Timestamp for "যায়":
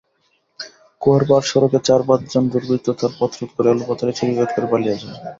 4.95-5.15